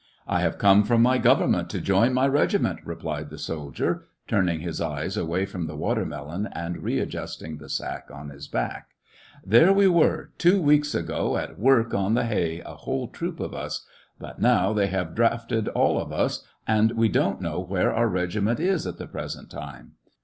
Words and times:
"I 0.25 0.39
have 0.41 0.57
come 0.57 0.83
from 0.83 1.03
my 1.03 1.19
government 1.19 1.69
to 1.69 1.79
join 1.79 2.11
my 2.11 2.27
regiment," 2.27 2.79
replied 2.83 3.29
the 3.29 3.37
soldier, 3.37 4.07
turning 4.27 4.61
his 4.61 4.81
eyes 4.81 5.15
away 5.15 5.45
from 5.45 5.67
the 5.67 5.75
watermelon, 5.77 6.49
and 6.53 6.81
readjusting 6.81 7.59
the 7.59 7.69
sack 7.69 8.09
on 8.11 8.31
his 8.31 8.47
back. 8.47 8.95
"There 9.45 9.71
we 9.71 9.87
were, 9.87 10.31
two 10.39 10.59
weeks 10.59 10.95
ago, 10.95 11.37
at 11.37 11.59
work 11.59 11.93
on 11.93 12.15
the 12.15 12.25
hay, 12.25 12.61
a 12.61 12.73
whole 12.77 13.09
troop 13.09 13.39
of 13.39 13.53
us; 13.53 13.85
but 14.17 14.41
now 14.41 14.73
they 14.73 14.87
have 14.87 15.13
drafted 15.13 15.67
all 15.67 16.01
of 16.01 16.11
us, 16.11 16.43
and 16.65 16.93
we 16.93 17.07
don't 17.07 17.35
SE 17.37 17.43
VASTOPOL 17.43 17.47
IN 17.47 17.51
A 17.51 17.55
UGUST. 17.57 17.67
\ 17.67 17.67
3 17.67 17.67
1 17.67 17.67
know 17.67 17.67
where 17.67 17.93
our 17.93 18.07
regiment 18.07 18.59
is 18.59 18.87
at 18.87 18.97
the 18.97 19.05
present 19.05 19.51
time. 19.51 19.91